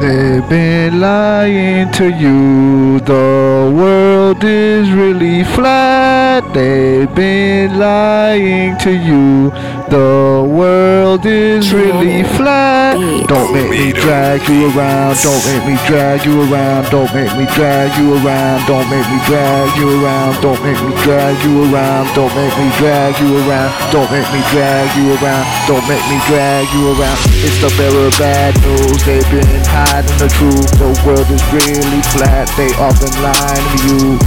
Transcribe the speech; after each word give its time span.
They've 0.00 0.48
been 0.48 1.00
lying 1.00 1.90
to 1.92 2.08
you. 2.08 3.00
The 3.00 3.74
world 3.74 4.44
is 4.44 4.92
really 4.92 5.42
flat. 5.42 6.54
They've 6.54 7.12
been 7.12 7.78
lying 7.78 8.78
to 8.78 8.92
you. 8.92 9.50
The 9.90 10.46
world 10.46 11.26
is 11.26 11.74
really 11.74 12.22
flat. 12.22 12.94
Don't 13.26 13.52
make 13.52 13.70
me 13.70 13.92
drag 13.92 14.46
you 14.46 14.70
around. 14.70 15.16
Don't 15.18 15.42
make 15.50 15.66
me 15.66 15.74
drag 15.88 16.24
you 16.24 16.46
around. 16.46 16.90
Don't 16.90 17.12
make 17.12 17.34
me 17.34 17.46
drag 17.56 17.90
you 17.98 18.14
around. 18.22 18.66
Don't 18.68 18.88
make 18.90 19.08
me 19.10 19.18
drag 19.26 19.66
you 19.80 19.98
around. 19.98 20.40
Don't 20.40 20.62
make 20.62 20.78
me 20.78 20.94
drag 21.02 21.42
you 21.42 21.74
around. 21.74 22.06
Don't 22.14 22.30
make 22.36 22.54
me 22.54 22.70
drag 22.78 23.18
you 23.18 23.34
around. 23.42 23.72
Don't 23.90 24.10
make 24.12 24.28
me 24.30 24.40
drag 24.52 24.86
you 24.94 25.16
around. 25.18 25.44
Don't 25.66 25.86
make 25.90 26.06
me 26.06 26.18
drag 26.30 26.70
you 26.70 26.82
around. 26.94 27.18
It's 27.42 27.58
the 27.58 27.70
bearer 27.74 28.06
of 28.06 28.14
bad 28.14 28.54
news. 28.62 29.02
They've 29.02 29.30
been 29.32 29.64
hiding 29.88 30.18
the 30.20 30.28
truth. 30.28 30.68
The 30.76 30.92
world 31.04 31.28
is 31.32 31.40
really 31.48 32.02
flat. 32.12 32.48
They 32.60 32.68
often 32.76 33.12
lying 33.24 33.66
to 33.72 33.78
you. 33.88 34.20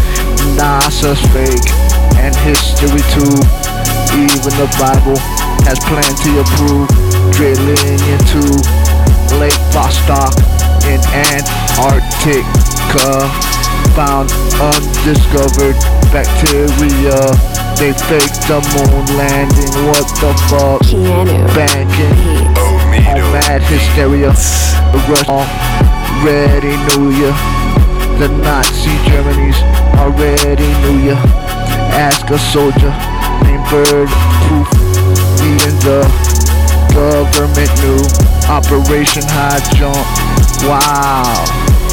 NASA's 0.57 1.21
fake 1.33 1.69
and 2.17 2.33
history 2.41 3.03
too. 3.13 3.37
Even 4.17 4.51
the 4.57 4.69
Bible 4.81 5.17
has 5.69 5.77
plenty 5.85 6.41
of 6.41 6.47
proof. 6.57 6.89
Drilling 7.37 8.01
into 8.09 8.41
Lake 9.37 9.61
Vostok 9.69 10.33
in 10.89 11.01
Antarctica. 11.13 12.41
Found 13.93 14.31
undiscovered 14.57 15.77
bacteria. 16.09 17.17
They 17.77 17.93
faked 18.09 18.45
the 18.49 18.61
moon 18.73 19.05
landing. 19.17 19.73
What 19.89 20.07
the 20.21 20.33
fuck? 20.49 20.81
Keanu. 20.85 21.45
Banking 21.55 22.40
mad 23.51 23.63
hysteria. 23.63 24.29
Rush 25.09 25.27
already 25.27 26.73
knew 26.87 27.11
ya. 27.11 27.31
The 28.17 28.29
Nazi 28.43 28.95
Germany's 29.09 29.59
already 29.99 30.69
knew 30.81 31.11
ya. 31.11 31.17
Ask 31.91 32.29
a 32.29 32.39
soldier 32.39 32.93
named 33.43 33.65
Byrd 33.69 34.09
Proof. 34.43 34.69
Even 35.43 35.75
the 35.83 35.99
government 36.95 37.71
knew. 37.83 37.99
Operation 38.47 39.23
High 39.35 39.59
Jump. 39.75 40.07
Wow. 40.63 41.43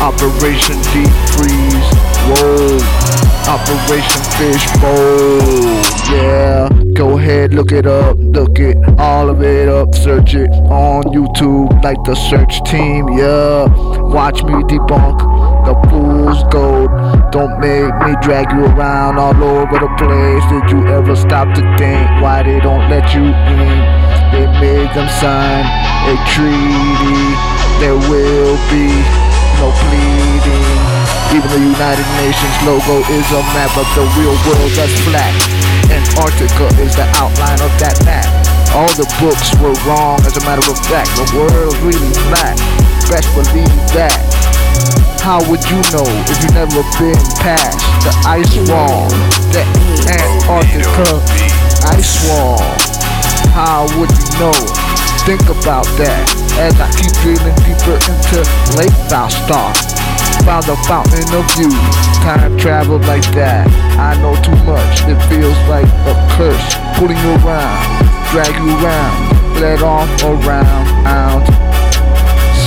Operation 0.01 0.79
Deep 0.95 1.15
Freeze. 1.35 1.91
Whoa. 2.31 2.79
Operation 3.51 4.23
Fishbowl. 4.39 5.43
Yeah. 6.15 6.78
Look 7.29 7.73
it 7.73 7.85
up. 7.85 8.17
Look 8.19 8.59
it 8.59 8.79
all 8.99 9.29
of 9.29 9.43
it 9.43 9.69
up. 9.69 9.95
Search 9.95 10.35
it 10.35 10.51
on 10.73 11.03
YouTube 11.13 11.85
like 11.85 12.03
the 12.05 12.15
search 12.15 12.63
team. 12.65 13.07
Yeah. 13.09 13.67
Watch 14.01 14.43
me 14.45 14.55
debunk 14.65 15.19
the 15.67 15.75
fool's 15.91 16.43
gold. 16.45 16.89
Don't 17.31 17.61
make 17.61 17.93
me 18.01 18.17
drag 18.23 18.51
you 18.51 18.65
around 18.65 19.19
all 19.19 19.37
over 19.45 19.79
the 19.79 19.93
place. 20.01 20.45
Did 20.49 20.71
you 20.71 20.89
ever 20.89 21.15
stop 21.15 21.55
to 21.55 21.61
think 21.77 22.09
why 22.23 22.43
they 22.43 22.61
don't 22.61 22.89
let 22.89 23.13
you 23.13 23.25
in? 23.25 23.79
They 24.33 24.47
made 24.65 24.89
them 24.97 25.09
sign 25.21 25.69
a 26.09 26.17
treaty. 26.33 27.29
There 27.79 27.99
will 28.09 28.57
be 28.73 28.89
no 29.61 29.69
pleading. 29.85 30.88
Even 31.29 31.49
the 31.53 31.61
United 31.61 32.09
Nations 32.17 32.57
logo 32.65 33.05
is 33.13 33.27
a 33.37 33.43
map 33.53 33.69
of 33.77 33.85
the 33.93 34.05
real 34.17 34.33
world 34.49 34.73
that's 34.73 34.97
flat. 35.05 35.29
Antarctica 35.93 36.73
is 36.81 36.97
the 36.97 37.05
outline 37.21 37.61
of 37.61 37.69
that 37.77 38.01
map. 38.09 38.25
All 38.73 38.89
the 38.97 39.05
books 39.21 39.53
were 39.61 39.77
wrong, 39.85 40.17
as 40.25 40.41
a 40.41 40.45
matter 40.49 40.65
of 40.65 40.81
fact. 40.89 41.13
The 41.21 41.29
world's 41.37 41.77
really 41.85 42.13
flat. 42.33 42.57
Best 43.13 43.29
believe 43.37 43.69
that. 43.93 44.17
How 45.21 45.45
would 45.53 45.61
you 45.69 45.77
know 45.93 46.09
if 46.33 46.37
you 46.41 46.49
never 46.57 46.81
been 46.97 47.21
past 47.45 47.77
the 48.09 48.13
ice 48.25 48.49
wall? 48.73 49.13
The 49.53 49.69
Antarctica 50.09 51.21
ice 51.93 52.25
wall. 52.25 52.57
How 53.53 53.85
would 54.01 54.09
you 54.09 54.29
know? 54.41 54.57
Think 55.29 55.45
about 55.53 55.85
that 56.01 56.25
as 56.57 56.73
I 56.81 56.89
keep 56.97 57.13
drilling 57.21 57.53
deeper 57.69 58.01
into 58.01 58.41
Lake 58.81 58.97
Vostok. 59.13 60.08
Found 60.45 60.69
a 60.69 60.77
fountain 60.89 61.29
of 61.37 61.45
youth. 61.57 61.77
Time 62.25 62.57
travel 62.57 62.99
like 63.05 63.25
that. 63.33 63.69
I 64.01 64.17
know 64.21 64.33
too 64.41 64.57
much. 64.65 65.05
It 65.05 65.19
feels 65.29 65.57
like 65.69 65.89
a 66.09 66.15
curse. 66.37 66.69
Pulling 66.97 67.19
you 67.21 67.33
around, 67.45 67.81
drag 68.33 68.53
you 68.57 68.73
around, 68.81 69.61
let 69.61 69.83
off 69.83 70.09
around. 70.25 70.85
Out. 71.05 71.45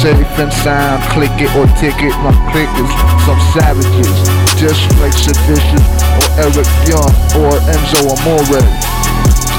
Safe 0.01 0.33
and 0.41 0.53
sound, 0.65 1.03
click 1.13 1.33
it 1.37 1.51
or 1.53 1.69
ticket. 1.77 2.13
My 2.25 2.33
click 2.49 2.69
is 2.81 2.91
some 3.25 3.41
savages, 3.53 4.17
just 4.57 4.81
like 4.97 5.13
Sedition 5.13 5.81
or 6.17 6.27
Eric 6.41 6.69
Young 6.89 7.13
or 7.37 7.53
Enzo 7.69 8.09
Amore. 8.09 8.65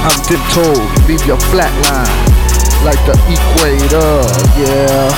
I'm 0.03 0.19
tiptoed, 0.27 0.83
leave 1.07 1.23
your 1.27 1.39
flatline 1.51 2.33
like 2.83 2.99
the 3.07 3.15
equator. 3.31 4.27
Yeah, 4.59 5.11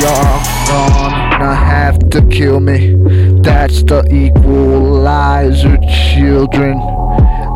y'all 0.00 0.57
gonna 0.68 1.54
have 1.54 1.98
to 2.10 2.20
kill 2.28 2.60
me. 2.60 2.94
That's 3.42 3.82
the 3.82 4.04
equalizer, 4.12 5.78
children. 6.12 6.78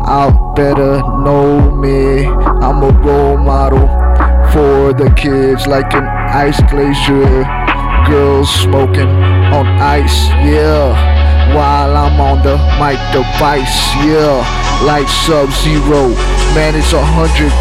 Out 0.05 0.55
better 0.55 1.01
know 1.23 1.71
me. 1.71 2.25
I'm 2.25 2.83
a 2.83 2.91
role 3.05 3.37
model 3.37 3.87
for 4.51 4.93
the 4.93 5.13
kids, 5.15 5.67
like 5.67 5.93
an 5.93 6.05
ice 6.05 6.61
glacier. 6.69 7.45
Girls 8.07 8.49
smoking 8.49 9.07
on 9.57 9.65
ice, 9.79 10.27
yeah. 10.43 10.91
While 11.55 11.95
I'm 11.95 12.19
on 12.19 12.41
the 12.43 12.57
mic 12.79 12.99
device, 13.13 13.77
yeah. 14.03 14.43
Like 14.83 15.07
Sub 15.07 15.49
Zero, 15.63 16.09
man, 16.53 16.75
it's 16.75 16.91
a 16.93 17.03
hundred 17.03 17.53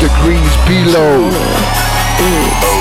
degrees 0.00 0.54
below. 0.66 2.71